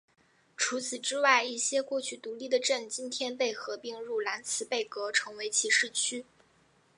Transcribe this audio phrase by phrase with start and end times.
[0.57, 6.25] 除此之外一些过去独立的镇今天被合并入兰茨贝格成为其市区。